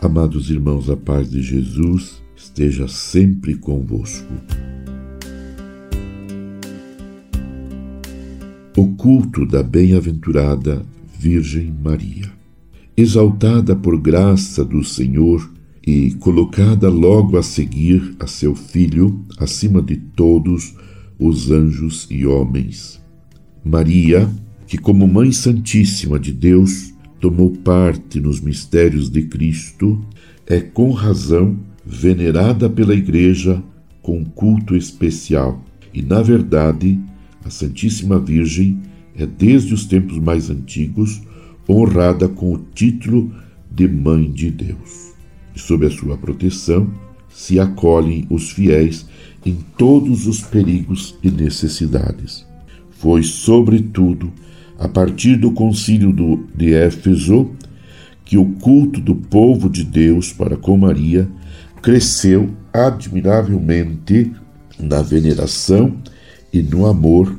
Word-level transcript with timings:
Amados 0.00 0.48
irmãos, 0.48 0.88
a 0.88 0.96
paz 0.96 1.28
de 1.28 1.42
Jesus 1.42 2.22
esteja 2.36 2.86
sempre 2.86 3.56
convosco. 3.56 4.32
O 8.76 8.94
culto 8.94 9.44
da 9.44 9.60
bem-aventurada 9.60 10.86
Virgem 11.18 11.74
Maria. 11.82 12.30
Exaltada 12.96 13.74
por 13.74 14.00
graça 14.00 14.64
do 14.64 14.84
Senhor 14.84 15.50
e 15.84 16.12
colocada 16.20 16.88
logo 16.88 17.36
a 17.36 17.42
seguir 17.42 18.14
a 18.20 18.28
seu 18.28 18.54
Filho 18.54 19.24
acima 19.36 19.82
de 19.82 19.96
todos 19.96 20.76
os 21.18 21.50
anjos 21.50 22.06
e 22.08 22.24
homens. 22.24 23.00
Maria, 23.64 24.30
que 24.64 24.78
como 24.78 25.08
Mãe 25.08 25.32
Santíssima 25.32 26.20
de 26.20 26.30
Deus 26.30 26.94
tomou 27.20 27.50
parte 27.50 28.20
nos 28.20 28.40
mistérios 28.40 29.10
de 29.10 29.22
Cristo, 29.22 30.00
é 30.46 30.60
com 30.60 30.92
razão 30.92 31.58
venerada 31.84 32.68
pela 32.68 32.94
Igreja 32.94 33.62
com 34.02 34.24
culto 34.24 34.76
especial. 34.76 35.62
E, 35.92 36.02
na 36.02 36.22
verdade, 36.22 36.98
a 37.44 37.50
Santíssima 37.50 38.18
Virgem 38.18 38.80
é, 39.18 39.26
desde 39.26 39.74
os 39.74 39.84
tempos 39.84 40.18
mais 40.18 40.48
antigos, 40.48 41.20
honrada 41.68 42.28
com 42.28 42.54
o 42.54 42.58
título 42.72 43.32
de 43.70 43.88
Mãe 43.88 44.30
de 44.30 44.50
Deus. 44.50 45.12
E, 45.54 45.58
sob 45.58 45.84
a 45.86 45.90
sua 45.90 46.16
proteção, 46.16 46.88
se 47.28 47.58
acolhem 47.58 48.26
os 48.30 48.52
fiéis 48.52 49.06
em 49.44 49.58
todos 49.76 50.26
os 50.26 50.40
perigos 50.40 51.16
e 51.22 51.30
necessidades. 51.30 52.46
Foi, 52.90 53.22
sobretudo, 53.22 54.32
a 54.78 54.88
partir 54.88 55.36
do 55.36 55.50
concílio 55.50 56.12
do, 56.12 56.46
de 56.54 56.72
Éfeso 56.72 57.50
que 58.24 58.38
o 58.38 58.46
culto 58.46 59.00
do 59.00 59.16
povo 59.16 59.68
de 59.68 59.82
Deus 59.82 60.32
para 60.32 60.56
com 60.56 60.76
Maria 60.76 61.28
cresceu 61.82 62.50
admiravelmente 62.72 64.32
na 64.78 65.02
veneração 65.02 65.96
e 66.52 66.62
no 66.62 66.86
amor, 66.86 67.36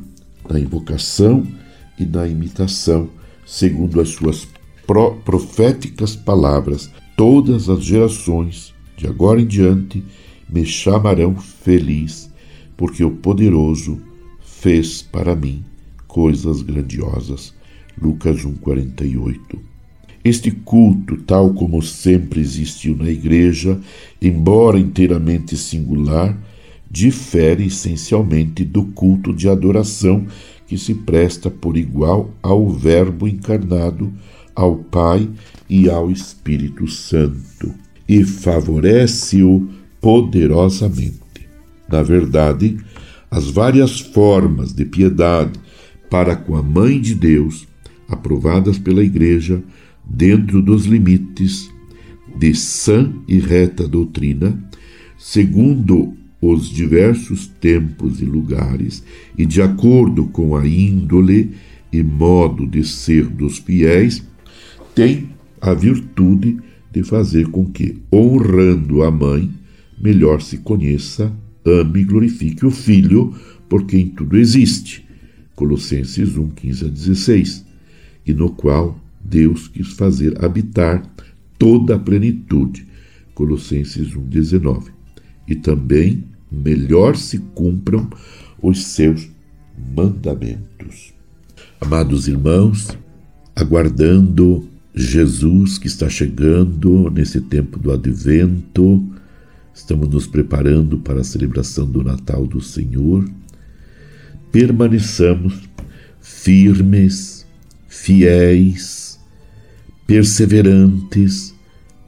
na 0.49 0.59
invocação 0.59 1.47
e 1.97 2.05
na 2.05 2.27
imitação, 2.27 3.09
segundo 3.45 4.01
as 4.01 4.09
suas 4.09 4.47
proféticas 5.23 6.15
palavras. 6.15 6.89
Todas 7.15 7.69
as 7.69 7.83
gerações, 7.83 8.73
de 8.97 9.07
agora 9.07 9.39
em 9.39 9.47
diante, 9.47 10.03
me 10.49 10.65
chamarão 10.65 11.35
feliz, 11.35 12.29
porque 12.75 13.03
o 13.03 13.11
poderoso 13.11 14.01
fez 14.41 15.01
para 15.01 15.35
mim 15.35 15.63
coisas 16.09 16.61
grandiosas. 16.61 17.53
Lucas 18.02 18.43
1:48. 18.43 19.59
Este 20.25 20.52
culto, 20.52 21.15
tal 21.17 21.53
como 21.53 21.81
sempre 21.81 22.41
existiu 22.41 22.97
na 22.97 23.09
igreja, 23.09 23.79
embora 24.21 24.77
inteiramente 24.77 25.55
singular, 25.55 26.37
difere 26.91 27.67
essencialmente 27.67 28.65
do 28.65 28.83
culto 28.83 29.33
de 29.33 29.47
adoração 29.47 30.25
que 30.67 30.77
se 30.77 30.93
presta 30.93 31.49
por 31.49 31.77
igual 31.77 32.31
ao 32.43 32.69
Verbo 32.69 33.27
encarnado, 33.27 34.11
ao 34.53 34.75
Pai 34.75 35.30
e 35.69 35.89
ao 35.89 36.11
Espírito 36.11 36.87
Santo, 36.87 37.73
e 38.07 38.23
favorece-o 38.23 39.69
poderosamente. 40.02 41.19
Na 41.87 42.03
verdade, 42.03 42.77
as 43.31 43.49
várias 43.49 43.99
formas 43.99 44.73
de 44.73 44.85
piedade 44.85 45.59
para 46.09 46.35
com 46.35 46.55
a 46.55 46.63
Mãe 46.63 46.99
de 46.99 47.15
Deus, 47.15 47.67
aprovadas 48.07 48.77
pela 48.77 49.03
Igreja, 49.03 49.61
dentro 50.03 50.61
dos 50.61 50.85
limites 50.85 51.70
de 52.37 52.53
sã 52.55 53.14
e 53.27 53.37
reta 53.39 53.87
doutrina, 53.87 54.58
segundo 55.17 56.14
os 56.42 56.70
diversos 56.70 57.47
tempos 57.47 58.21
e 58.21 58.25
lugares 58.25 59.03
e 59.37 59.45
de 59.45 59.61
acordo 59.61 60.25
com 60.27 60.55
a 60.55 60.65
índole 60.65 61.52
e 61.92 62.02
modo 62.02 62.65
de 62.65 62.83
ser 62.83 63.26
dos 63.26 63.58
fiéis, 63.58 64.23
tem 64.95 65.30
a 65.59 65.73
virtude 65.73 66.58
de 66.91 67.03
fazer 67.03 67.47
com 67.47 67.65
que, 67.65 67.97
honrando 68.11 69.03
a 69.03 69.11
mãe, 69.11 69.49
melhor 69.99 70.41
se 70.41 70.58
conheça, 70.58 71.31
ame 71.65 72.02
e 72.02 72.03
glorifique 72.03 72.65
o 72.65 72.71
filho, 72.71 73.33
porque 73.67 73.97
em 73.97 74.08
tudo 74.08 74.37
existe. 74.37 75.08
Colossenses 75.59 76.37
1, 76.37 76.52
15 76.52 76.86
a 76.86 76.87
16, 76.87 77.65
e 78.25 78.33
no 78.33 78.49
qual 78.49 78.97
Deus 79.20 79.67
quis 79.67 79.89
fazer 79.89 80.42
habitar 80.42 81.03
toda 81.58 81.95
a 81.95 81.99
plenitude. 81.99 82.87
Colossenses 83.36 84.15
1, 84.15 84.21
19. 84.21 84.89
E 85.45 85.55
também 85.55 86.23
melhor 86.49 87.17
se 87.17 87.39
cumpram 87.39 88.09
os 88.61 88.86
seus 88.86 89.30
mandamentos. 89.93 91.14
Amados 91.81 92.30
irmãos, 92.30 92.97
aguardando 93.53 94.65
Jesus 94.95 95.77
que 95.77 95.87
está 95.87 96.08
chegando 96.08 97.09
nesse 97.09 97.41
tempo 97.41 97.77
do 97.77 97.91
advento, 97.91 99.05
estamos 99.73 100.08
nos 100.08 100.26
preparando 100.26 100.99
para 100.99 101.20
a 101.20 101.26
celebração 101.26 101.86
do 101.86 102.02
Natal 102.02 102.47
do 102.47 102.61
Senhor 102.61 103.26
permaneçamos 104.52 105.70
firmes, 106.20 107.45
fiéis, 107.87 109.20
perseverantes, 110.08 111.54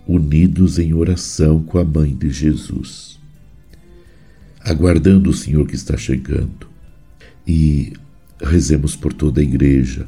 unidos 0.07 0.79
em 0.79 0.93
oração 0.93 1.61
com 1.61 1.77
a 1.77 1.83
Mãe 1.83 2.15
de 2.15 2.29
Jesus, 2.29 3.19
aguardando 4.59 5.29
o 5.29 5.33
Senhor 5.33 5.67
que 5.67 5.75
está 5.75 5.95
chegando. 5.97 6.69
E 7.45 7.93
rezemos 8.41 8.95
por 8.95 9.13
toda 9.13 9.41
a 9.41 9.43
Igreja, 9.43 10.05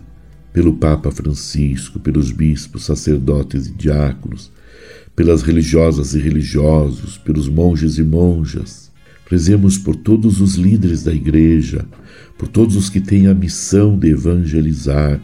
pelo 0.52 0.76
Papa 0.78 1.12
Francisco, 1.12 2.00
pelos 2.00 2.32
bispos, 2.32 2.86
sacerdotes 2.86 3.68
e 3.68 3.72
diáconos, 3.72 4.52
pelas 5.16 5.42
religiosas 5.42 6.14
e 6.14 6.20
religiosos, 6.20 7.18
pelos 7.18 7.48
monges 7.48 7.98
e 7.98 8.04
monjas. 8.04 8.92
Rezemos 9.30 9.78
por 9.78 9.96
todos 9.96 10.42
os 10.42 10.56
líderes 10.56 11.04
da 11.04 11.14
Igreja, 11.14 11.86
por 12.38 12.48
todos 12.48 12.76
os 12.76 12.90
que 12.90 13.00
têm 13.00 13.28
a 13.28 13.34
missão 13.34 13.98
de 13.98 14.10
evangelizar 14.10 15.20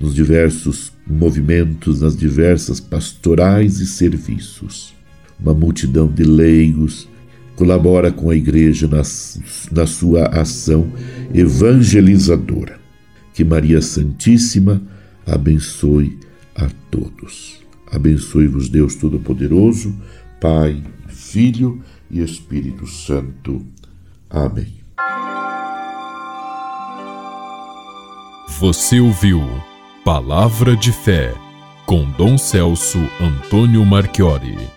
nos 0.00 0.14
diversos 0.14 0.92
movimentos, 1.06 2.00
nas 2.00 2.16
diversas 2.16 2.80
pastorais 2.80 3.80
e 3.80 3.86
serviços. 3.86 4.94
Uma 5.40 5.54
multidão 5.54 6.08
de 6.08 6.24
leigos 6.24 7.08
colabora 7.56 8.12
com 8.12 8.30
a 8.30 8.36
igreja 8.36 8.86
nas, 8.86 9.68
na 9.72 9.86
sua 9.86 10.26
ação 10.26 10.92
evangelizadora. 11.34 12.78
Que 13.34 13.44
Maria 13.44 13.80
Santíssima 13.82 14.80
abençoe 15.26 16.18
a 16.54 16.68
todos. 16.90 17.58
Abençoe-vos, 17.90 18.68
Deus 18.68 18.94
Todo-Poderoso, 18.94 19.94
Pai, 20.40 20.82
Filho 21.08 21.80
e 22.10 22.20
Espírito 22.22 22.86
Santo. 22.86 23.64
Amém. 24.28 24.78
Você 28.58 29.00
ouviu 29.00 29.40
Palavra 30.04 30.76
de 30.76 30.90
Fé 30.90 31.34
com 31.86 32.10
Dom 32.10 32.36
Celso 32.36 32.98
Antônio 33.20 33.84
Marchiori. 33.84 34.68